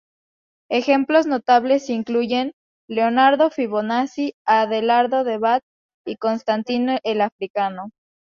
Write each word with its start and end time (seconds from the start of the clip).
Ejemplos 0.71 1.27
notables 1.27 1.91
incluyen, 1.91 2.53
Leonardo 2.89 3.51
Fibonacci, 3.51 4.33
Adelardo 4.47 5.23
de 5.23 5.37
Bath 5.37 5.63
y 6.07 6.15
Constantino 6.15 6.97
el 7.03 7.21
Africano. 7.21 7.91